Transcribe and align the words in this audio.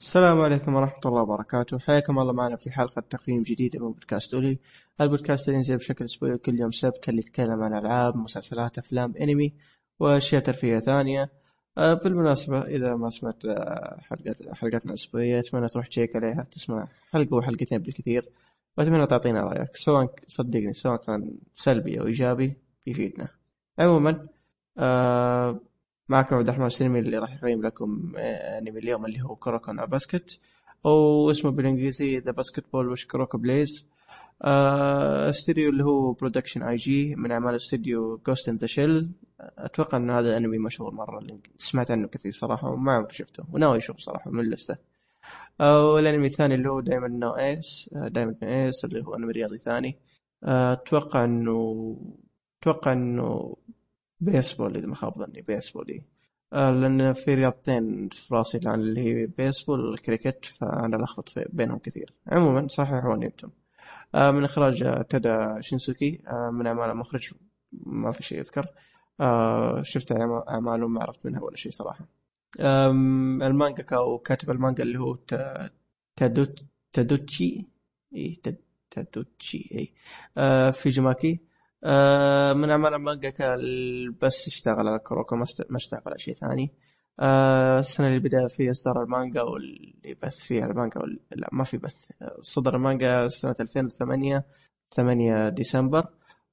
السلام 0.00 0.40
عليكم 0.40 0.74
ورحمة 0.74 1.00
الله 1.06 1.22
وبركاته. 1.22 1.78
حياكم 1.78 2.18
الله 2.18 2.32
معنا 2.32 2.56
في 2.56 2.70
حلقة 2.70 3.02
تقييم 3.10 3.42
جديدة 3.42 3.78
من 3.78 3.92
بودكاست 3.92 4.34
أولي. 4.34 4.58
البودكاست 5.00 5.48
اللي 5.48 5.56
ينزل 5.56 5.76
بشكل 5.76 6.04
أسبوعي 6.04 6.38
كل 6.38 6.60
يوم 6.60 6.70
سبت 6.70 7.08
اللي 7.08 7.20
يتكلم 7.20 7.62
عن 7.62 7.74
ألعاب 7.78 8.16
مسلسلات 8.16 8.78
أفلام 8.78 9.14
أنمي 9.20 9.52
وأشياء 10.00 10.42
ترفيهية 10.42 10.78
ثانية. 10.78 11.30
آه، 11.78 11.94
بالمناسبة 11.94 12.60
إذا 12.62 12.96
ما 12.96 13.10
سمعت 13.10 13.44
آه، 13.44 14.00
حلقات 14.54 14.86
الأسبوعية 14.86 15.40
أتمنى 15.40 15.68
تروح 15.68 15.86
تشيك 15.86 16.16
عليها 16.16 16.46
تسمع 16.50 16.88
حلقة 17.12 17.36
وحلقتين 17.36 17.78
بالكثير. 17.78 18.28
وأتمنى 18.78 19.06
تعطينا 19.06 19.40
رأيك 19.40 19.76
سواء 19.76 20.14
صدقني 20.26 20.72
سواء 20.72 20.96
كان 20.96 21.38
سلبي 21.54 22.00
أو 22.00 22.06
إيجابي 22.06 22.56
بيفيدنا 22.86 23.28
عموما 23.78 24.28
آه 24.78 25.60
معكم 26.08 26.36
عبد 26.36 26.48
الرحمن 26.48 26.66
السلمي 26.66 26.98
اللي 26.98 27.18
راح 27.18 27.32
يقيم 27.34 27.62
لكم 27.62 28.12
آه، 28.16 28.58
انمي 28.58 28.78
اليوم 28.78 29.06
اللي 29.06 29.22
هو 29.22 29.36
kuroko 29.36 29.73
no 29.73 29.86
basket 29.86 30.38
أو 30.86 31.30
اسمه 31.30 31.50
بالإنجليزي 31.50 32.18
the 32.18 32.32
basketball 32.32 32.88
which 32.88 33.06
kuroko 33.06 33.38
plays 33.38 33.86
استوديو 35.30 35.70
اللي 35.70 35.84
هو 35.84 36.12
Production 36.12 36.62
I.G 36.62 37.14
من 37.14 37.32
أعمال 37.32 37.54
استوديو 37.54 38.20
Ghost 38.26 38.48
in 38.48 38.56
the 38.56 38.66
Shell 38.66 39.10
أتوقع 39.40 39.98
إن 39.98 40.10
هذا 40.10 40.36
انمي 40.36 40.58
مشهور 40.58 40.94
مرة 40.94 41.18
اللي 41.18 41.40
سمعت 41.58 41.90
عنه 41.90 42.08
كثير 42.08 42.32
صراحة 42.32 42.68
وما 42.68 42.92
عمري 42.92 43.12
شفته 43.12 43.44
وناوي 43.52 43.78
أشوف 43.78 43.98
صراحة 43.98 44.30
من 44.30 44.40
ال 44.40 44.46
list 44.46 44.70
ه 44.70 44.76
والأنمي 45.60 46.26
الثاني 46.26 46.54
اللي 46.54 46.68
هو 46.70 46.80
Diamond 46.80 47.08
no 47.08 47.30
Ace 47.30 47.90
Diamond 47.92 48.34
no 48.42 48.48
Ace 48.48 48.84
اللي 48.84 49.04
هو 49.04 49.14
انمي 49.14 49.32
رياضي 49.32 49.58
ثاني. 49.58 49.98
آه، 50.44 50.72
أتوقع 50.72 51.24
إنه 51.24 51.96
أتوقع 52.62 52.92
إنه 52.92 53.56
بيسبول 54.24 54.76
إذا 54.76 54.86
ما 54.86 54.94
خاب 54.94 55.18
ظني 55.18 55.42
بيسبول 55.42 55.88
إيه. 55.88 56.02
آه 56.52 56.70
لأن 56.70 57.12
في 57.12 57.34
رياضتين 57.34 58.08
في 58.08 58.34
راسي 58.34 58.58
الآن 58.58 58.74
اللي 58.74 59.00
هي 59.00 59.26
بيسبول 59.26 59.80
والكريكت 59.80 60.44
فأنا 60.44 60.96
ألخبط 60.96 61.32
بينهم 61.52 61.78
كثير. 61.78 62.12
عموما 62.26 62.68
صححوني 62.68 63.26
أنتم 63.26 63.50
آه 64.14 64.30
من 64.30 64.44
إخراج 64.44 65.04
تادا 65.10 65.60
شينسوكي 65.60 66.20
آه 66.28 66.50
من 66.50 66.66
أعمال 66.66 66.90
المخرج 66.90 67.32
ما 67.72 68.12
في 68.12 68.22
شيء 68.22 68.38
يذكر. 68.38 68.66
شفت 69.82 70.12
أعماله 70.48 70.88
ما 70.88 71.02
عرفت 71.02 71.26
منها 71.26 71.40
ولا 71.42 71.56
شيء 71.56 71.72
صراحة. 71.72 72.04
المانجا 72.60 73.84
أو 73.92 74.18
كاتب 74.18 74.50
المانجا 74.50 74.82
اللي 74.82 74.98
هو 74.98 75.18
تادوت 76.16 76.62
تادوتشي 76.92 77.64
اي 78.16 78.40
تاداتوشي 78.90 79.70
فوجيماكي 79.74 81.40
آه، 81.84 82.52
من 82.52 82.70
أعمال 82.70 82.94
المانجا 82.94 83.32
بس 84.22 84.46
اشتغل 84.46 84.88
على 84.88 84.98
كوروكو 84.98 85.36
ما 85.36 85.44
اشتغل 85.76 86.02
على 86.06 86.18
شيء 86.18 86.34
ثاني. 86.34 86.70
آه، 87.20 87.80
السنة 87.80 88.08
اللي 88.08 88.18
بدأ 88.18 88.46
فيها 88.48 88.70
إصدار 88.70 89.02
المانجا 89.02 89.42
واللي 89.42 90.16
بث 90.22 90.36
فيها 90.38 90.66
المانجا 90.66 91.00
وال... 91.00 91.20
لا 91.32 91.48
ما 91.52 91.64
في 91.64 91.78
بث. 91.78 92.08
صدر 92.40 92.76
المانجا 92.76 93.28
سنة 93.28 93.54
2008 93.60 94.44
8 94.94 95.48
ديسمبر 95.48 96.06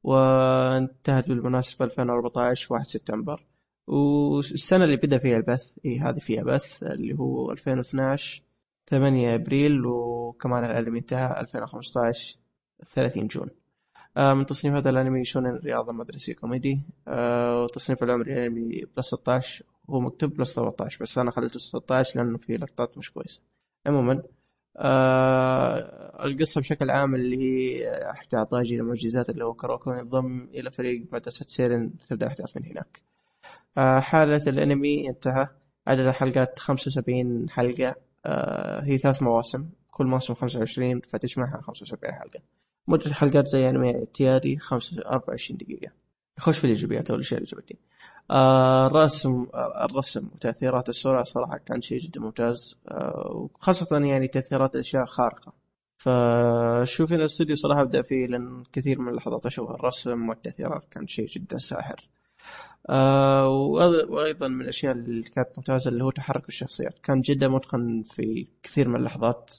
وانتهت 0.03 1.27
بالمناسبة 1.27 1.85
2014 1.85 2.73
1 2.73 2.85
سبتمبر. 2.85 3.45
والسنة 3.87 4.85
اللي 4.85 4.95
بدأ 4.95 5.17
فيها 5.17 5.37
البث 5.37 5.77
إي 5.85 5.99
هذه 5.99 6.19
فيها 6.19 6.43
بث 6.43 6.83
اللي 6.83 7.13
هو 7.19 7.51
2012 7.51 8.43
8 8.89 9.35
أبريل 9.35 9.85
وكمان 9.85 10.63
الانمي 10.65 10.99
انتهى 10.99 11.41
2015 11.41 12.37
30 12.95 13.27
June. 13.27 13.60
من 14.17 14.45
تصنيف 14.45 14.73
هذا 14.75 14.89
الأنمي 14.89 15.25
شونن 15.25 15.55
رياضة 15.55 15.93
مدرسي 15.93 16.33
كوميدي. 16.33 16.81
آه، 17.07 17.63
وتصنيف 17.63 18.03
العمري 18.03 18.33
الأنمي 18.33 18.85
plus 18.97 19.07
16 19.07 19.65
هو 19.89 19.99
مكتوب 19.99 20.33
plus 20.37 20.55
13 20.55 21.03
بس 21.03 21.17
أنا 21.17 21.31
خليته 21.31 21.59
16 21.59 22.19
لأنه 22.19 22.37
فيه 22.37 22.57
لقطات 22.57 22.97
مش 22.97 23.11
كويسة. 23.11 23.41
عموما 23.87 24.23
آه 24.77 26.25
القصة 26.25 26.61
بشكل 26.61 26.89
عام 26.89 27.15
اللي 27.15 27.37
هي 27.37 27.91
أحد 28.11 28.35
أعضاء 28.35 28.61
المعجزات 28.61 29.29
اللي 29.29 29.45
هو 29.45 29.53
كروكو 29.53 29.91
ينضم 29.93 30.47
إلى 30.53 30.71
فريق 30.71 31.07
مدرسة 31.13 31.45
سيرن 31.49 31.91
تبدأ 32.09 32.25
الأحداث 32.25 32.57
من 32.57 32.65
هناك. 32.65 33.01
آه 33.77 33.99
حالة 33.99 34.41
الأنمي 34.47 35.09
انتهى. 35.09 35.47
عدد 35.87 36.05
الحلقات 36.07 36.59
75 36.59 37.49
حلقة. 37.49 37.95
آه 38.25 38.83
هي 38.83 38.97
ثلاث 38.97 39.21
مواسم. 39.23 39.69
كل 39.91 40.05
موسم 40.05 40.33
25 40.33 41.01
فتجمعها 41.01 41.61
75 41.61 42.13
حلقة. 42.13 42.39
مدة 42.87 43.05
الحلقات 43.05 43.47
زي 43.47 43.61
يعني 43.61 43.95
اعتيادي 43.99 44.59
24 45.05 45.57
دقيقة. 45.57 45.91
نخش 46.39 46.57
في 46.59 46.63
الإيجابيات 46.63 47.09
أو 47.09 47.15
الأشياء 47.15 47.39
اللي 47.41 47.51
عجبتني 47.53 47.79
آه 48.31 48.87
الرسم 48.87 49.47
آه 49.53 49.85
الرسم 49.85 50.27
وتأثيرات 50.35 50.89
الصورة 50.89 51.23
صراحة 51.23 51.57
كان 51.57 51.81
شيء 51.81 51.99
جدا 51.99 52.19
ممتاز. 52.21 52.77
آه 52.87 53.49
وخاصة 53.55 53.97
يعني 54.05 54.27
تأثيرات 54.27 54.75
الأشياء 54.75 55.05
خارقة. 55.05 55.53
فشوف 55.97 57.13
ان 57.13 57.19
الاستوديو 57.19 57.55
صراحة 57.55 57.83
بدأ 57.83 58.01
فيه 58.01 58.27
لأن 58.27 58.63
كثير 58.73 58.99
من 59.01 59.09
اللحظات 59.09 59.45
أشوفها. 59.45 59.75
الرسم 59.75 60.29
والتأثيرات 60.29 60.83
كان 60.91 61.07
شيء 61.07 61.27
جدا 61.27 61.57
ساحر. 61.57 62.09
آه 62.89 63.47
وأيضا 64.09 64.47
من 64.47 64.61
الأشياء 64.61 64.93
اللي 64.93 65.23
كانت 65.29 65.47
ممتازة 65.57 65.89
اللي 65.91 66.03
هو 66.03 66.11
تحرك 66.11 66.47
الشخصيات. 66.47 66.99
كان 67.03 67.21
جدا 67.21 67.47
متقن 67.47 68.03
في 68.03 68.47
كثير 68.63 68.89
من 68.89 68.95
اللحظات. 68.95 69.53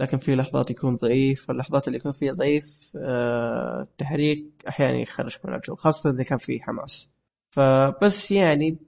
لكن 0.00 0.18
في 0.18 0.34
لحظات 0.36 0.70
يكون 0.70 0.96
ضعيف 0.96 1.48
واللحظات 1.48 1.86
اللي 1.88 1.98
يكون 1.98 2.12
فيها 2.12 2.32
ضعيف 2.32 2.64
آه 2.96 3.88
تحريك 3.98 4.44
أحيانا 4.68 4.98
يخرجك 4.98 5.46
من 5.46 5.54
الجو 5.54 5.74
خاصة 5.74 6.10
إذا 6.10 6.22
كان 6.22 6.38
في 6.38 6.60
حماس. 6.62 7.10
فبس 7.50 8.30
يعني 8.30 8.78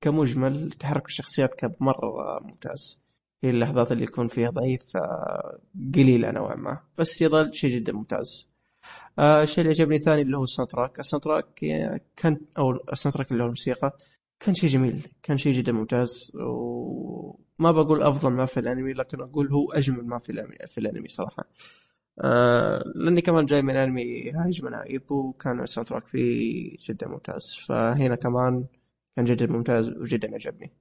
كمجمل 0.00 0.72
تحرك 0.72 1.06
الشخصيات 1.06 1.54
كان 1.54 1.74
مره 1.80 2.40
ممتاز. 2.42 3.00
هي 3.44 3.50
اللحظات 3.50 3.92
اللي 3.92 4.04
يكون 4.04 4.28
فيها 4.28 4.50
ضعيف 4.50 4.96
آه 4.96 5.58
قليله 5.94 6.30
نوعا 6.30 6.56
ما. 6.56 6.80
بس 6.98 7.22
يظل 7.22 7.54
شيء 7.54 7.70
جدا 7.70 7.92
ممتاز. 7.92 8.48
آه 9.18 9.42
الشيء 9.42 9.64
اللي 9.64 9.70
عجبني 9.74 9.98
ثاني 9.98 10.22
اللي 10.22 10.36
هو 10.36 10.44
ال 10.44 10.70
soundtrack. 10.70 11.00
ال 11.00 11.24
soundtrack 11.24 11.46
كان 12.16 12.40
أو 12.58 12.70
ال 12.92 13.14
soundtrack 13.16 13.32
اللي 13.32 13.42
هو 13.42 13.46
الموسيقى. 13.46 13.92
كان 14.40 14.54
شيء 14.54 14.70
جميل 14.70 15.08
كان 15.22 15.38
شيء 15.38 15.52
جدا 15.52 15.72
ممتاز 15.72 16.32
وما 16.34 17.72
بقول 17.72 18.02
أفضل 18.02 18.30
ما 18.32 18.46
في 18.46 18.60
الأنمي 18.60 18.92
لكن 18.92 19.20
أقول 19.20 19.52
هو 19.52 19.72
أجمل 19.72 20.06
ما 20.06 20.18
في 20.18 20.32
الأنمي 20.32 20.56
في 20.66 20.78
الأنمي 20.78 21.08
صراحة. 21.08 21.44
آه 22.20 22.82
لأني 22.94 23.20
كمان 23.20 23.46
جاي 23.46 23.62
من 23.62 23.76
أنمي 23.76 24.30
هايج 24.30 24.64
من 24.64 24.74
هايب 24.74 25.12
وكان 25.12 25.60
ال 25.60 25.88
soundtrack 25.88 26.06
فيه 26.06 26.76
جدا 26.88 27.08
ممتاز. 27.08 27.56
فهنا 27.68 28.14
كمان 28.16 28.64
كان 29.16 29.24
جدا 29.24 29.46
ممتاز 29.46 29.88
وجدا 29.88 30.34
عجبني. 30.34 30.72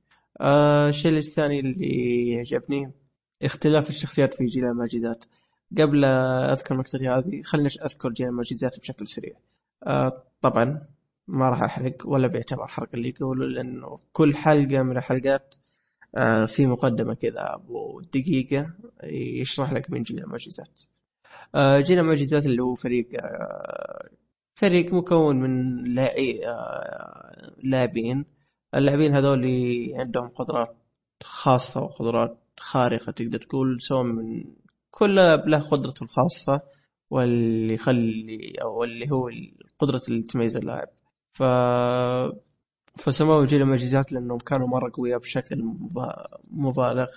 آه 0.41 0.89
الشيء 0.89 1.17
الثاني 1.17 1.59
اللي 1.59 2.37
عجبني 2.39 2.91
اختلاف 3.43 3.89
الشخصيات 3.89 4.33
في 4.33 4.45
جيل 4.45 4.65
المعجزات. 4.65 5.25
قبل 5.77 6.05
أذكر 6.05 6.75
النقطه 6.75 7.17
هذه 7.17 7.41
خلينا 7.43 7.69
أذكر 7.85 8.09
جيل 8.09 8.27
المعجزات 8.27 8.79
بشكل 8.79 9.07
سريع. 9.07 9.33
آه 9.87 10.23
طبعا 10.41 10.92
ما 11.27 11.49
راح 11.49 11.63
أحرق 11.63 11.95
ولا 12.05 12.27
بيعتبر 12.27 12.67
حرق 12.67 12.89
اللي 12.93 13.09
يقولوا 13.09 13.47
لأنه 13.47 13.99
كل 14.13 14.35
حلقة 14.35 14.83
من 14.83 14.97
الحلقات 14.97 15.55
آه 16.17 16.45
في 16.45 16.65
مقدمة 16.67 17.13
كذا. 17.13 17.55
أبو 17.55 18.01
دقيقة 18.01 18.73
يشرح 19.41 19.73
لك 19.73 19.91
من 19.91 20.03
جيل 20.03 20.19
المعجزات. 20.19 20.81
آه 21.55 21.79
جيل 21.79 21.99
المعجزات 21.99 22.45
اللي 22.45 22.63
هو 22.63 22.75
فريق 22.75 23.07
آه 23.23 24.09
فريق 24.55 24.93
مكون 24.93 25.35
من 25.39 25.83
لاعبين 25.95 26.41
لاعبين. 27.63 28.25
اللاعبين 28.75 29.15
هذول 29.15 29.45
عندهم 29.99 30.27
قدرات 30.27 30.75
خاصة 31.23 31.81
وقدرات 31.81 32.37
خارقة 32.59 33.11
تقدر 33.11 33.39
تقول 33.39 33.81
سواء 33.81 34.03
من 34.03 34.43
كل 34.91 35.15
له 35.15 35.69
قدرته 35.69 36.03
الخاصة 36.03 36.61
واللي 37.09 37.73
يخلي 37.73 38.53
أو 38.61 38.83
اللي 38.83 39.11
هو 39.11 39.29
القدرة 39.29 40.01
اللي 40.09 40.23
تميز 40.23 40.57
اللاعب. 40.57 40.87
ف 41.33 41.43
فسموه 42.97 43.45
جيل 43.45 43.61
المعجزات 43.61 44.11
لأنهم 44.11 44.37
كانوا 44.37 44.67
مرة 44.67 44.91
قوياء 44.93 45.19
بشكل 45.19 45.63
مبالغ 46.51 47.07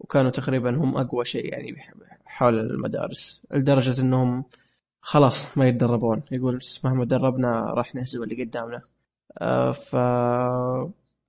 وكانوا 0.00 0.30
تقريبا 0.30 0.76
هم 0.76 0.96
أقوى 0.96 1.24
شيء 1.24 1.52
يعني 1.52 1.76
حول 2.24 2.58
المدارس 2.58 3.42
لدرجة 3.50 4.00
إنهم 4.00 4.44
خلاص 5.00 5.58
ما 5.58 5.68
يتدربون. 5.68 6.22
يقول 6.32 6.60
مهما 6.84 7.04
دربنا 7.04 7.72
راح 7.74 7.94
نهزم 7.94 8.22
اللي 8.22 8.44
قدامنا. 8.44 8.82
آه، 9.38 9.72
ف 9.72 9.96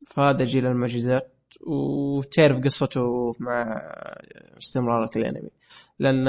فهذا 0.08 0.46
جيل 0.46 0.66
المعجزات 0.66 1.34
وتعرف 1.68 2.64
قصته 2.64 3.36
مع 3.40 3.82
استمرارة 4.58 5.10
الأنمي. 5.16 5.50
لأن 6.00 6.26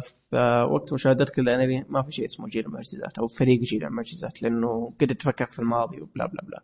في 0.00 0.66
وقت 0.70 0.92
مشاهدتك 0.92 1.38
للأنمي 1.38 1.84
ما 1.88 2.02
في 2.02 2.12
شيء 2.12 2.24
اسمه 2.24 2.48
جيل 2.48 2.66
المعجزات 2.66 3.18
أو 3.18 3.28
فريق 3.28 3.60
جيل 3.60 3.84
المعجزات 3.84 4.42
لأنه 4.42 4.92
قد 5.00 5.06
تفكك 5.14 5.52
في 5.52 5.58
الماضي 5.58 6.00
وبلا 6.00 6.26
بلا 6.26 6.42
بلا. 6.42 6.62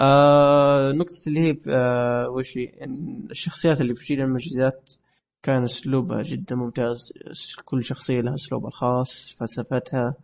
آه 0.00 0.92
نقطة 0.92 1.22
اللي 1.26 1.40
هي 1.40 1.56
آه 1.68 2.26
وش 2.30 2.56
إن 2.58 3.26
الشخصيات 3.30 3.80
اللي 3.80 3.94
في 3.94 4.04
جيل 4.04 4.20
المعجزات 4.20 4.94
كان 5.42 5.64
أسلوبها 5.64 6.22
جدا 6.22 6.56
ممتاز. 6.56 7.12
كل 7.64 7.84
شخصية 7.84 8.20
لها 8.20 8.34
أسلوبها 8.34 8.68
الخاص 8.68 9.36
فلسفتها 9.40 10.14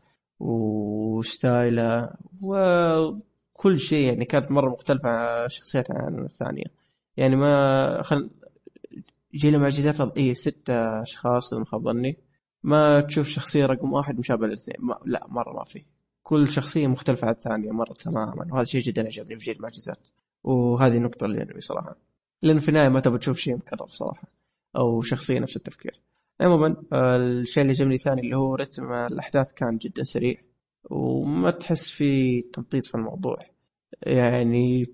وستايلها 0.40 2.16
وكل 2.42 3.78
شيء 3.78 4.06
يعني 4.08 4.25
كانت 4.25 4.50
مرة 4.50 4.70
مختلفة 4.70 5.08
عن 5.08 5.44
الشخصيات 5.46 5.90
عن 5.90 6.25
الثانية. 6.25 6.64
يعني 7.16 7.37
ما 7.37 8.02
خل 8.02 8.30
يجي 9.34 9.50
له 9.50 9.58
معجزات 9.58 10.16
اي 10.16 10.34
ست 10.34 10.70
أشخاص 10.70 11.52
إذا 11.52 11.58
ما 11.58 11.66
خاب 11.66 11.84
ظني. 11.84 12.19
ما 12.62 13.00
تشوف 13.00 13.28
شخصية 13.28 13.66
رقم 13.66 13.92
واحد 13.92 14.19
مشابهه 14.19 14.46
للاثنين. 14.46 14.76
لا 15.06 15.26
مرة 15.28 15.52
ما 15.52 15.64
في. 15.64 15.84
كل 16.22 16.48
شخصية 16.48 16.86
مختلفة 16.86 17.26
عن 17.26 17.32
الثانية 17.32 17.70
مرة 17.70 17.92
تماما. 17.92 18.46
وهذا 18.52 18.64
شيء 18.64 18.81
جدا 18.81 19.06
عجبني 19.06 19.38
في 19.38 19.44
جيل 19.44 19.56
المعجزات. 19.56 20.08
وهذه 20.44 20.96
النقطه 20.96 21.26
اللي 21.26 21.38
يعني 21.38 21.60
صراحة. 21.60 21.96
لأن 22.42 22.58
في 22.58 22.69
النهاية 22.69 22.88
ما 22.88 23.00
تبغى 23.00 23.19
تشوف 23.19 23.38
شيء 23.38 23.56
مكرر 23.56 23.88
صراحة. 23.88 24.28
أو 24.76 25.02
شخصية 25.02 25.38
نفس 25.38 25.56
التفكير. 25.56 26.00
عموما 26.40 26.76
الشيء 26.92 27.62
اللي 27.62 27.72
عجبني 27.72 27.98
ثاني 27.98 28.20
اللي 28.20 28.37
هو 28.37 28.54
رتم 28.54 28.92
الأحداث 28.92 29.52
كان 29.52 29.76
جدا 29.76 30.04
سريع. 30.04 30.37
وما 30.90 31.50
تحس 31.50 31.90
في 31.90 32.40
تمطيط 32.40 32.87
في 32.87 32.94
الموضوع. 32.94 33.37
يعني 34.02 34.87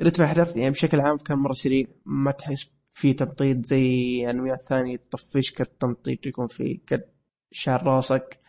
رتم 0.00 0.22
الأحداث 0.22 0.56
يعني 0.56 0.70
بشكل 0.70 1.00
عام 1.00 1.16
كان 1.16 1.38
مرة 1.38 1.52
سريع. 1.52 1.86
ما 2.06 2.30
تحس 2.30 2.70
في 2.94 3.12
تمطيط 3.12 3.66
زي 3.66 4.30
انميات 4.30 4.62
ثانية 4.62 4.96
تطفشك 4.96 5.60
التمطيط 5.60 6.26
يكون 6.26 6.46
في 6.46 6.80
قد 6.90 7.04
شعر 7.50 7.86
راسك 7.86 8.40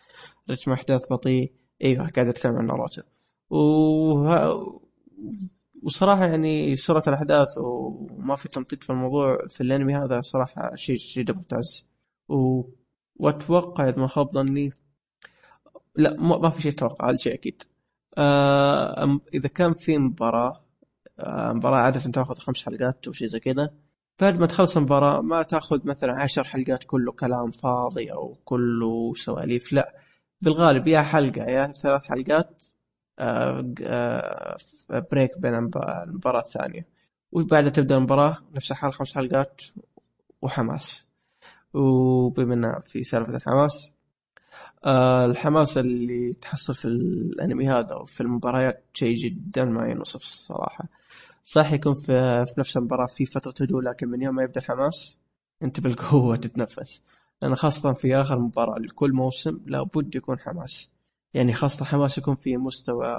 رتم 0.50 0.72
أحداث 0.72 1.12
بطيء. 1.12 1.52
أيوه 1.84 2.08
قاعد 2.08 2.28
أتكلم 2.28 2.56
عن 2.56 2.66
ناروتو. 2.66 3.02
وه... 3.50 4.80
وصراحة 5.82 6.26
يعني 6.26 6.76
سرعة 6.76 7.02
الأحداث 7.08 7.48
وما 7.58 8.36
في 8.36 8.48
تمطيط 8.48 8.84
في 8.84 8.90
الموضوع 8.90 9.38
في 9.50 9.60
الأنمي 9.60 9.94
هذا 9.94 10.20
صراحة 10.20 10.74
شيء 10.74 10.96
جدا 11.16 11.32
ممتاز. 11.32 11.86
و... 12.28 12.62
وأتوقع 13.16 13.88
إذا 13.88 13.98
ما 13.98 14.06
خاب 14.06 14.32
ظني 14.32 14.72
لا 15.96 16.14
ما 16.20 16.50
في 16.50 16.62
شيء 16.62 16.72
أتوقع 16.72 17.08
هذا 17.10 17.16
شيء 17.16 17.34
أكيد. 17.34 17.62
آه 18.18 19.20
إذا 19.34 19.48
كان 19.48 19.74
في 19.74 19.98
مباراة 19.98 20.64
آه 21.20 21.52
مباراة 21.52 21.78
عادة 21.78 22.00
تاخذ 22.00 22.34
خمس 22.38 22.64
حلقات 22.64 23.06
أو 23.06 23.12
شيء 23.12 23.28
زي 23.28 23.40
كذا 23.40 23.70
بعد 24.20 24.40
ما 24.40 24.46
تخلص 24.46 24.76
المباراة 24.76 25.20
ما 25.20 25.42
تأخذ 25.42 25.86
مثلا 25.88 26.20
عشر 26.22 26.44
حلقات 26.44 26.84
كله 26.84 27.12
كلام 27.12 27.50
فاضي 27.50 28.12
أو 28.12 28.38
كله 28.44 29.14
سواليف 29.14 29.72
لا. 29.72 29.94
بالغالب 30.42 30.88
يا 30.88 31.02
حلقة 31.02 31.44
يا 31.44 31.66
ثلاث 31.66 32.04
حلقات 32.04 32.64
آه، 33.18 33.74
آه، 33.82 34.58
بريك 35.12 35.38
بين 35.38 35.54
المباراة 35.54 36.40
الثانية. 36.40 36.86
وبعدها 37.32 37.70
تبدأ 37.70 37.96
المباراة 37.96 38.36
نفس 38.54 38.70
الحال 38.70 38.92
خمس 38.94 39.14
حلقات 39.14 39.62
وحماس. 40.42 41.06
وبما 41.74 42.80
في 42.80 43.04
سالفة 43.04 43.36
الحماس 43.36 43.92
آه، 44.84 45.24
الحماس 45.26 45.78
اللي 45.78 46.32
تحصل 46.32 46.74
في 46.74 46.84
الأنمي 46.84 47.68
هذا 47.68 47.94
وفي 47.94 48.20
المباريات 48.20 48.84
شيء 48.94 49.16
جدا 49.16 49.64
ما 49.64 49.88
ينوصف 49.88 50.20
الصراحة. 50.22 50.88
صح 51.44 51.72
يكون 51.72 51.94
في, 51.94 52.46
في 52.46 52.54
نفس 52.58 52.76
المباراة 52.76 53.06
في 53.06 53.26
فترة 53.26 53.54
هدوء 53.60 53.82
لكن 53.82 54.08
من 54.08 54.22
يوم 54.22 54.34
ما 54.34 54.42
يبدأ 54.42 54.60
الحماس 54.60 55.18
أنت 55.62 55.80
بالقوة 55.80 56.36
تتنفس. 56.44 57.02
لأن 57.42 57.54
خاصة 57.56 57.92
في 57.94 58.16
آخر 58.16 58.38
مباراة 58.38 58.78
لكل 58.78 59.12
موسم 59.12 59.60
لابد 59.66 60.14
يكون 60.14 60.38
حماس. 60.38 60.90
يعني 61.34 61.52
خاصة 61.54 61.84
حماس 61.84 62.18
يكون 62.18 62.36
في 62.36 62.56
مستوى 62.56 63.18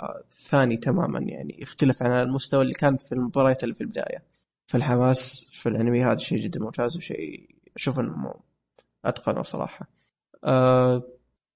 ثاني 0.50 0.78
تماما 0.78 1.20
يعني 1.20 1.62
يختلف 1.62 2.04
عن 2.04 2.12
المستوى 2.12 2.62
اللي 2.62 2.74
كان 2.74 2.98
في 2.98 3.12
المباريات 3.12 3.64
اللي 3.64 3.76
في 3.76 3.82
البداية. 3.82 4.24
فالحماس 4.68 5.48
في 5.52 5.70
الأنمي 5.70 6.04
هذا 6.06 6.18
شيء 6.18 6.40
جدا 6.40 6.60
ممتاز 6.60 6.98
وشيء 6.98 7.50
أشوف 7.76 8.00
إنه 8.00 8.34
أتقنه 9.06 9.44
صراحة. 9.44 9.88
أه 10.44 11.04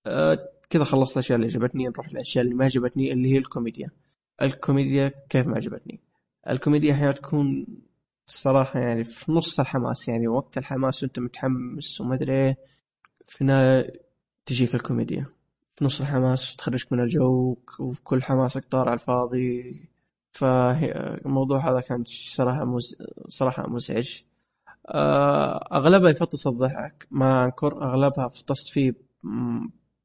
أه 0.08 0.50
كذا 0.70 0.84
خلصت 0.84 1.14
الأشياء 1.14 1.40
اللي 1.40 1.48
عجبتني. 1.48 1.88
نروح 1.88 2.14
للأشياء 2.14 2.46
اللي 2.46 2.56
ما 2.56 2.66
عجبتني 2.66 3.14
اللي 3.14 3.34
هي 3.34 3.38
الكوميديا. 3.38 3.90
الكوميديا 4.42 5.12
كيف 5.30 5.48
ما 5.48 5.56
عجبتني؟ 5.56 6.09
الكوميديا 6.48 6.94
أحيانا 6.94 7.12
تكون 7.12 7.68
الصراحة 8.28 8.80
يعني 8.80 9.04
في 9.04 9.32
نص 9.32 9.60
الحماس 9.60 10.08
يعني 10.08 10.28
وقت 10.28 10.58
الحماس 10.58 11.04
وأنت 11.04 11.20
متحمس 11.20 12.02
وما 12.02 12.16
أدري 12.16 12.34
إيه 12.34 12.58
في 13.28 13.44
تجيك 14.46 14.76
الكوميديا. 14.76 15.26
في 15.76 15.86
نص 15.86 16.02
الحماس 16.02 16.56
تخرجك 16.56 16.94
من 16.94 17.00
الجو 17.00 17.58
وكل 17.80 18.24
حماسك 18.24 18.66
طار 18.72 18.90
على 18.90 18.94
الفاضي. 18.94 19.82
فالموضوع 20.32 21.70
هذا 21.72 21.82
كان 21.82 22.04
صراحة 22.36 22.66
مز... 22.66 22.96
صراحة 23.28 23.70
مزعج. 23.70 24.22
آه، 24.90 25.70
أغلبها 25.74 26.10
يفطس 26.10 26.48
الضحك. 26.48 27.08
ما 27.12 27.46
أنكر 27.46 27.84
أغلبها 27.84 28.28
فطست 28.30 28.70
فيه 28.74 28.94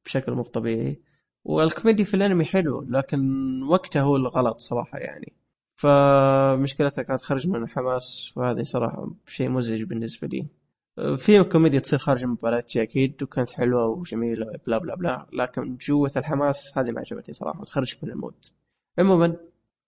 بشكل 0.05 0.33
مو 0.33 0.43
طبيعي. 0.43 1.01
والكوميدي 1.45 2.05
في 2.05 2.15
الأنمي 2.15 2.45
حلو 2.45 2.83
لكن 2.89 3.21
وقته 3.63 4.01
هو 4.03 4.17
الغلط 4.17 4.59
صراحة 4.61 4.99
يعني. 4.99 5.33
فمشكلتها 5.77 7.03
كانت 7.03 7.23
خرج 7.23 7.47
من 7.49 7.63
الحماس 7.63 8.33
وهذه 8.37 8.63
صراحة 8.63 9.09
شيء 9.27 9.49
مزعج 9.49 9.83
بالنسبة 9.83 10.29
لي. 10.29 10.47
في 11.17 11.43
كوميديا 11.43 11.79
تصير 11.79 11.99
خارج 11.99 12.23
المباراة 12.23 12.65
أكيد 12.77 13.23
وكانت 13.23 13.51
حلوة 13.51 13.87
وجميلة 13.87 14.47
blah 14.67 14.79
blah 14.79 14.95
blah. 14.95 15.27
لكن 15.33 15.77
جوة 15.77 16.13
الحماس 16.17 16.73
هذه 16.79 16.91
ما 16.91 17.01
عجبتني 17.01 17.35
صراحة 17.35 17.61
وتخرجك 17.61 18.05
من 18.05 18.11
ال 18.11 18.15
mood. 18.15 18.35
عموما 18.99 19.37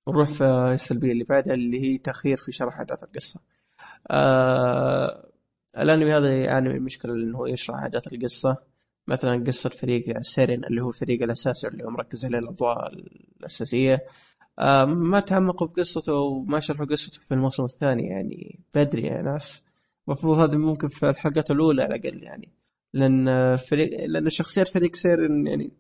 نروح 0.09 0.29
في 0.29 0.45
السلبية 0.45 1.13
اللي 1.13 1.25
بعدها 1.25 1.55
اللي 1.55 1.81
هي 1.81 1.99
تأخير 1.99 2.37
في 2.37 2.53
شرح 2.53 2.77
أحداث 2.77 3.05
القصة. 3.05 3.41
آه 4.11 5.27
الانمي 5.79 6.13
هذا 6.13 6.43
يعاني 6.45 6.69
من 6.69 6.83
مشكلة 6.83 7.13
إنه 7.15 7.49
يشرح 7.49 7.77
أحداث 7.77 8.13
القصة. 8.13 8.57
مثلا 9.09 9.45
قصة 9.45 9.71
فريق 9.71 10.21
سيرين 10.23 10.65
اللي 10.65 10.83
هو 10.83 10.89
الفريق 10.91 11.23
الأساسي 11.23 11.69
اللي 11.69 11.85
هو 11.85 11.91
مركز 11.91 12.25
عليه 12.25 12.39
الأضواء 12.39 12.93
الأساسية. 13.41 14.05
ما 14.87 15.21
تعمقوا 15.21 15.67
في 15.67 15.75
قصته 15.75 16.13
وما 16.15 16.61
شرحوا 16.61 16.87
قصته 16.87 17.21
في 17.21 17.35
الموسم 17.35 17.65
الثاني 17.65 18.07
يعني 18.07 18.61
بدري 18.75 19.03
يا 19.03 19.23
ناس. 19.23 19.65
المفروض 20.09 20.39
هذا 20.39 20.59
ممكن 20.59 20.89
في 20.89 21.11
الحلقات 21.11 21.51
الأولى 21.51 21.83
على 21.83 21.95
الأقل 21.95 22.23
يعني. 22.23 22.49
لأن 22.93 23.57
فريق 23.57 24.07
لأن 24.07 24.31
شخصيات 24.31 24.69
فريق 24.69 24.97
سير 24.97 25.31
يعني 25.47 25.71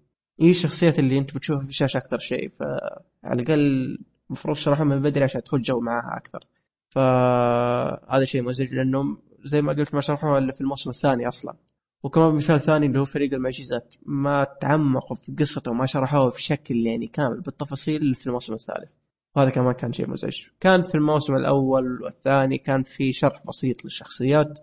هي 0.40 0.50
الشخصيات 0.50 0.98
اللي 0.98 1.18
أنت 1.18 1.34
بتشوفها 1.34 1.62
في 1.62 1.68
الشاشة 1.68 1.98
أكثر 1.98 2.18
شيء. 2.18 2.48
فعلى 2.50 3.42
الأقل 3.42 3.98
المفروض 4.30 4.56
شرحها 4.56 4.84
من 4.84 5.02
بدري 5.02 5.24
عشان 5.24 5.42
تدخل 5.42 5.62
جو 5.62 5.80
معاها 5.80 6.16
أكثر. 6.16 6.46
فهذا 6.90 8.24
شيء 8.24 8.42
مزعج 8.42 8.74
لأنهم 8.74 9.18
زي 9.44 9.62
ما 9.62 9.72
قلت 9.72 9.94
ما 9.94 10.00
شرحوها 10.00 10.38
إلا 10.38 10.52
في 10.52 10.60
الموسم 10.60 10.90
الثاني 10.90 11.28
أصلا. 11.28 11.54
وكمان 12.02 12.34
مثال 12.34 12.60
ثاني 12.60 12.86
اللي 12.86 13.00
هو 13.00 13.04
فريق 13.04 13.34
المعجزات 13.34 13.94
ما 14.06 14.46
تعمقوا 14.60 15.16
في 15.16 15.32
قصته 15.38 15.70
وما 15.70 15.86
شرحوها 15.86 16.28
بشكل 16.30 16.76
يعني 16.86 17.06
كامل 17.06 17.40
بالتفاصيل 17.40 18.14
في 18.14 18.26
الموسم 18.26 18.52
الثالث. 18.52 18.92
وهذا 19.36 19.50
كمان 19.50 19.72
كان 19.72 19.92
شيء 19.92 20.10
مزعج. 20.10 20.42
كان 20.60 20.82
في 20.82 20.94
الموسم 20.94 21.36
الأول 21.36 22.02
والثاني 22.02 22.58
كان 22.58 22.82
في 22.82 23.12
شرح 23.12 23.42
بسيط 23.48 23.84
للشخصيات 23.84 24.58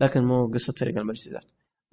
لكن 0.00 0.24
مو 0.24 0.46
قصة 0.46 0.72
فريق 0.72 0.98
المعجزات. 0.98 1.44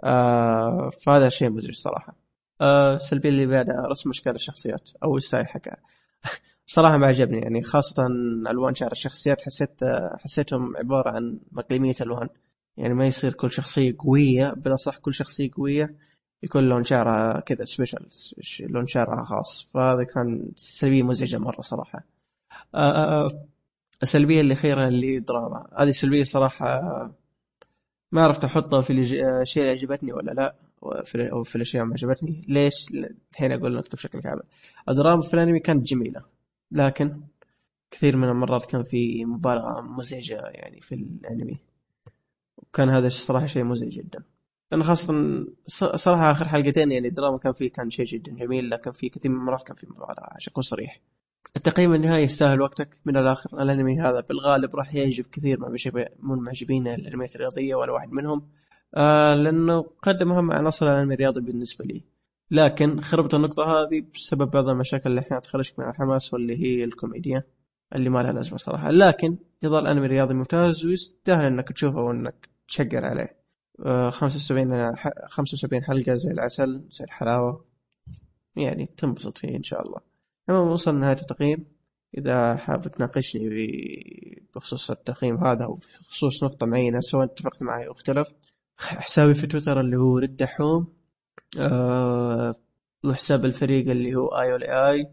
آه 0.03 0.89
فهذا 1.03 1.29
شيء 1.29 1.49
مزعج 1.49 1.73
صراحة. 1.73 2.15
آه 2.61 2.95
السلبية 2.95 3.29
اللي 3.29 3.45
بعدها 3.45 3.87
رسم 3.91 4.09
أشكال 4.09 4.35
الشخصيات 4.35 4.89
أو 5.03 5.17
ال 5.17 5.22
style 5.22 5.47
حقها 5.47 5.77
صراحة 6.75 6.97
ما 6.97 7.07
عجبني 7.07 7.39
يعني 7.39 7.63
خاصة 7.63 8.07
ألوان 8.49 8.75
شعر 8.75 8.91
الشخصيات 8.91 9.41
حسيت 9.41 9.79
حسيتهم 10.19 10.77
عبارة 10.77 11.09
عن 11.09 11.39
مقلمية 11.51 11.95
ألوان. 12.01 12.29
يعني 12.77 12.93
ما 12.93 13.07
يصير 13.07 13.33
كل 13.33 13.51
شخصية 13.51 13.95
قوية 13.99 14.53
بلا 14.53 14.75
صح 14.75 14.97
كل 14.97 15.13
شخصية 15.13 15.49
قوية 15.53 15.95
يكون 16.43 16.63
لون 16.69 16.83
شعرها 16.83 17.39
كذا 17.39 17.65
special 17.65 18.07
لون 18.59 18.87
شعرها 18.87 19.23
خاص. 19.25 19.69
فهذا 19.73 20.03
كان 20.03 20.51
سلبية 20.55 21.03
مزعجة 21.03 21.37
مرة 21.37 21.61
صراحة. 21.61 22.03
آه، 22.75 23.25
آه، 23.25 23.45
السلبية 24.03 24.41
الأخيرة 24.41 24.87
اللي 24.87 25.19
دراما. 25.19 25.67
هذه 25.77 25.89
السلبية 25.89 26.23
صراحة 26.23 26.81
ما 28.11 28.21
عرفت 28.23 28.43
أحطها 28.43 28.81
في 28.81 28.93
الاشياء 28.93 29.43
اللي 29.57 29.69
عجبتني 29.69 30.13
ولا 30.13 30.31
لا 30.31 30.55
أو 31.31 31.43
في 31.43 31.55
الأشياء 31.55 31.85
ما 31.85 31.93
عجبتني. 31.93 32.45
ليش؟ 32.47 32.73
الحين 33.31 33.51
أقول 33.51 33.71
النقطه 33.71 33.95
بشكل 33.95 34.21
كامل. 34.21 34.43
الدراما 34.89 35.21
في 35.21 35.33
الأنمي 35.33 35.59
كانت 35.59 35.85
جميلة 35.85 36.21
لكن 36.71 37.21
كثير 37.91 38.17
من 38.17 38.29
المرات 38.29 38.65
كان 38.65 38.83
في 38.83 39.25
مبالغه 39.25 39.81
مزعجة 39.81 40.41
يعني 40.45 40.81
في 40.81 40.95
الأنمي. 40.95 41.57
وكان 42.75 42.89
هذا 42.89 43.07
الصراحة 43.07 43.45
شيء 43.45 43.63
مزعج 43.63 43.89
جدا. 43.89 44.23
لأن 44.71 44.83
خاصة 44.83 45.13
صراحة 45.95 46.31
آخر 46.31 46.47
حلقتين 46.47 46.91
يعني 46.91 47.07
الدراما 47.07 47.37
كان 47.37 47.53
فيه 47.53 47.69
كان 47.69 47.89
شيء 47.89 48.05
جدا 48.05 48.31
جميل 48.31 48.69
لكن 48.69 48.91
في 48.91 49.09
كثير 49.09 49.31
من 49.31 49.37
المرات 49.37 49.63
كان 49.63 49.75
في 49.75 49.87
مبالغه 49.89 50.15
عشان 50.35 50.51
اكون 50.51 50.63
صريح. 50.63 51.01
التقييم 51.55 51.93
النهائي 51.93 52.23
يستاهل 52.23 52.61
وقتك. 52.61 52.89
من 53.05 53.17
الآخر 53.17 53.61
الأنمي 53.61 53.99
هذا 53.99 54.19
بالغالب 54.19 54.75
راح 54.75 54.95
يعجب 54.95 55.25
كثير 55.25 55.59
من 56.19 56.37
معجبين 56.37 56.87
الأنميات 56.87 57.35
الرياضية 57.35 57.75
وأنا 57.75 57.91
واحد 57.91 58.11
منهم. 58.11 58.47
آه 58.95 59.35
لأنه 59.35 59.85
قدم 60.03 60.31
اهم 60.31 60.51
عناصر 60.51 60.85
الأنمي 60.85 61.13
الرياضي 61.13 61.41
بالنسبة 61.41 61.85
لي. 61.85 62.03
لكن 62.51 63.01
خربت 63.01 63.33
النقطة 63.33 63.63
هذه 63.63 64.03
بسبب 64.13 64.51
بعض 64.51 64.69
المشاكل 64.69 65.09
اللي 65.09 65.21
أحيانا 65.21 65.39
تخرجك 65.39 65.79
من 65.79 65.89
الحماس 65.89 66.33
واللي 66.33 66.57
هي 66.57 66.83
الكوميديا 66.83 67.43
اللي 67.95 68.09
ما 68.09 68.23
لها 68.23 68.33
لازمة 68.33 68.57
صراحة. 68.57 68.91
لكن 68.91 69.37
يظل 69.63 69.87
انمي 69.87 70.07
رياضي 70.07 70.33
ممتاز 70.33 70.85
ويستاهل 70.85 71.45
إنك 71.45 71.71
تشوفه 71.71 71.99
وإنك 72.01 72.54
تشقر 72.67 73.05
عليه. 73.05 73.37
آه 73.85 74.09
75 74.09 74.95
75 75.27 75.83
حلقة 75.83 76.15
زي 76.15 76.29
العسل 76.31 76.87
زي 76.89 77.05
الحلاوة. 77.05 77.65
يعني 78.55 78.89
تنبسط 78.97 79.37
فيه 79.37 79.57
إن 79.57 79.63
شاء 79.63 79.81
الله. 79.87 79.99
المهم 80.49 80.67
وصل 80.67 80.95
لنهاية 80.95 81.17
التقييم 81.21 81.65
إذا 82.17 82.55
حاب 82.55 82.87
تناقشني 82.87 83.49
بخصوص 84.55 84.91
التقييم 84.91 85.37
هذا 85.37 85.65
أو 85.65 85.79
بخصوص 86.01 86.43
نقطة 86.43 86.65
معينة 86.65 86.99
سواء 86.99 87.25
اتفقت 87.25 87.63
معي 87.63 87.87
أو 87.87 87.91
اختلفت 87.91 88.35
حسابي 88.77 89.33
في 89.33 89.47
تويتر 89.47 89.79
اللي 89.79 89.97
هو 89.97 90.17
رد 90.17 90.37
دحوم 90.37 90.87
أه 91.59 92.53
وحساب 93.05 93.45
الفريق 93.45 93.89
اللي 93.89 94.15
هو 94.15 94.27
آي 94.27 94.55
اي 94.55 94.91
آي. 94.91 95.07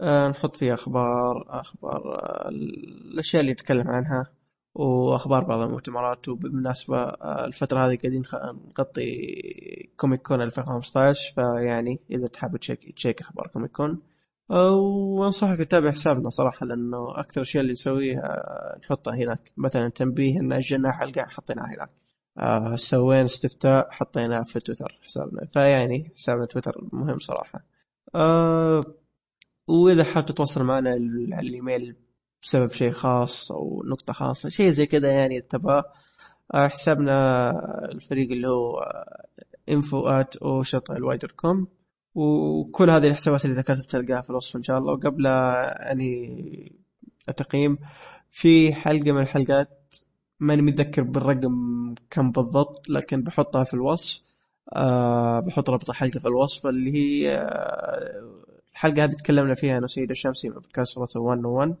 أه 0.00 0.28
نحط 0.28 0.56
فيه 0.56 0.74
أخبار 0.74 1.60
أخبار 1.60 2.14
أه 2.14 2.48
الأشياء 2.48 3.40
اللي 3.40 3.52
نتكلم 3.52 3.88
عنها. 3.88 4.26
وأخبار 4.74 5.44
بعض 5.44 5.60
المؤتمرات 5.60 6.28
وبالمناسبة 6.28 6.98
آه، 6.98 7.44
الفترة 7.44 7.78
هذه 7.80 7.96
قاعدين 7.96 8.22
نغطي 8.78 9.90
كوميك 9.96 10.22
كون 10.22 10.42
2015 10.42 11.34
فيعني 11.34 12.00
إذا 12.10 12.26
تحب 12.26 12.56
check 12.56 12.94
check 12.96 13.20
أخبار 13.20 13.46
كوميك 13.46 13.70
كون 13.70 14.02
وأنصحك 14.50 15.58
تتابع 15.58 15.90
حسابنا 15.90 16.30
صراحة 16.30 16.66
لأنه 16.66 17.20
أكثر 17.20 17.40
الاشياء 17.40 17.62
اللي 17.62 17.72
نسويها 17.72 18.42
نحطها 18.82 19.14
هناك. 19.14 19.52
مثلا 19.56 19.88
تنبيه 19.88 20.40
إن 20.40 20.52
اجلنا 20.52 20.92
حلقه 20.92 21.22
حطيناها 21.22 21.66
هناك. 21.66 21.90
آه 22.38 22.76
سوينا 22.76 23.24
استفتاء 23.26 23.90
حطيناه 23.90 24.42
في 24.42 24.60
تويتر 24.60 24.98
حسابنا. 25.04 25.46
فيعني 25.52 26.12
حسابنا 26.16 26.46
تويتر 26.46 26.88
مهم 26.92 27.18
صراحة. 27.18 27.64
آه 28.14 28.84
وإذا 29.68 30.04
حاب 30.04 30.26
تتواصل 30.26 30.62
معنا 30.64 30.90
على 31.32 31.48
الإيميل 31.48 31.96
بسبب 32.42 32.72
شيء 32.72 32.90
خاص 32.90 33.52
أو 33.52 33.82
نقطة 33.86 34.12
خاصة 34.12 34.48
شيء 34.48 34.70
زي 34.70 34.86
كذا 34.86 35.12
يعني 35.12 35.40
تبغى 35.40 35.82
آه 36.54 36.68
حسابنا 36.68 37.50
الفريق 37.92 38.30
اللي 38.30 38.48
هو 38.48 38.80
info 39.70 40.24
at 40.24 41.26
كوم 41.36 41.68
وكل 42.14 42.90
هذه 42.90 43.08
الحسابات 43.10 43.44
اللي 43.44 43.56
ذكرتها 43.56 43.82
تلقاها 43.82 44.22
في 44.22 44.30
الوصف 44.30 44.56
إن 44.56 44.62
شاء 44.62 44.78
الله. 44.78 44.92
وقبل 44.92 45.26
أني 45.26 46.72
التقييم 47.28 47.78
في 48.30 48.74
حلقة 48.74 49.12
من 49.12 49.22
الحلقات 49.22 49.94
ماني 50.40 50.62
متذكر 50.62 51.02
بالرقم 51.02 51.94
كم 52.10 52.32
بالضبط 52.32 52.88
لكن 52.88 53.22
بحطها 53.22 53.64
في 53.64 53.74
الوصف. 53.74 54.22
أه 54.76 55.40
بحط 55.40 55.70
رابط 55.70 55.90
الحلقة 55.90 56.20
في 56.20 56.28
الوصف 56.28 56.66
اللي 56.66 56.92
هي 56.94 57.38
أه 57.38 58.22
الحلقة 58.72 59.04
هذه 59.04 59.12
تكلمنا 59.12 59.54
فيها 59.54 59.76
أنا 59.78 59.84
وسيد 59.84 60.10
الشمسي 60.10 60.48
من 60.48 60.54
بودكاست 60.54 60.98
101 60.98 61.76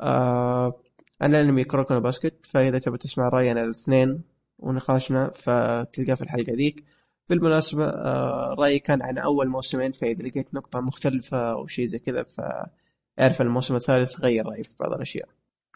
أه 0.00 0.74
عن 1.20 1.34
الانمي 1.34 1.64
كروكونو 1.64 2.00
باسكت 2.00 2.46
فإذا 2.46 2.78
تبي 2.78 2.98
تسمع 2.98 3.28
راينا 3.28 3.60
الاثنين 3.62 4.22
ونقاشنا 4.58 5.30
فتلقاه 5.30 6.14
في 6.14 6.22
الحلقة 6.22 6.52
ذيك. 6.52 6.84
بالمناسبة 7.28 7.84
آه، 7.84 8.54
رأيي 8.58 8.78
كان 8.78 9.02
عن 9.02 9.18
أول 9.18 9.48
موسمين 9.48 9.92
فإذا 9.92 10.24
لقيت 10.24 10.54
نقطة 10.54 10.80
مختلفة 10.80 11.52
أو 11.52 11.66
شيء 11.66 11.86
زي 11.86 11.98
كذا 11.98 12.22
فأعرف 12.22 13.40
الموسم 13.42 13.74
الثالث 13.74 14.20
غير 14.20 14.46
رأيي 14.46 14.64
في 14.64 14.74
بعض 14.80 14.92
الأشياء. 14.92 15.28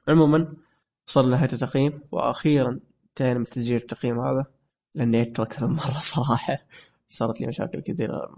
عموما 0.09 0.55
وصلنا 1.09 1.27
لنهاية 1.27 1.53
التقييم 1.53 2.01
وأخيرا 2.13 2.81
انتهينا 3.11 3.39
من 3.39 3.45
تسجيل 3.45 3.77
التقييم 3.77 4.21
هذا 4.21 4.47
لأني 4.95 5.21
عدته 5.21 5.43
أكثر 5.43 5.67
من 5.67 5.75
مرة 5.75 6.01
صراحة. 6.15 6.59
صارت 7.09 7.41
لي 7.41 7.47
مشاكل 7.47 7.81
كثيرة 7.81 8.37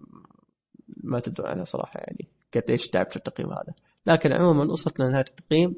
ما 1.05 1.21
تبدو 1.21 1.43
عنها 1.43 1.65
صراحة 1.65 2.01
يعني. 2.01 2.29
قد 2.55 2.71
إيش 2.71 2.89
تعبت 2.89 3.11
في 3.11 3.17
التقييم 3.17 3.51
هذا. 3.51 3.75
لكن 4.09 4.33
عموما 4.33 4.73
وصلت 4.73 5.01
لنهاية 5.01 5.25
التقييم. 5.29 5.69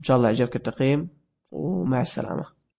إن 0.00 0.04
شاء 0.04 0.16
الله 0.16 0.28
عجبك 0.28 0.56
التقييم 0.56 1.08
ومع 1.50 2.00
السلامة. 2.00 2.61